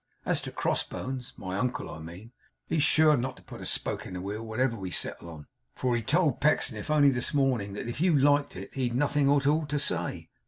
[0.25, 2.31] As to crossbones (my uncle, I mean),
[2.65, 5.95] he's sure not to put a spoke in the wheel, whatever we settle on, for
[5.95, 9.67] he told Pecksniff only this morning, that if YOU liked it he'd nothing at all
[9.67, 10.31] to say.